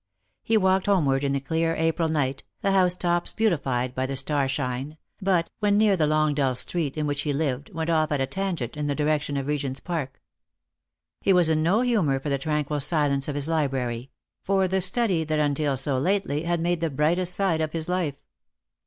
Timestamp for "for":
12.19-12.29, 14.43-14.67